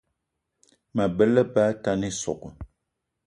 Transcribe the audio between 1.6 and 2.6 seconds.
atane ísogò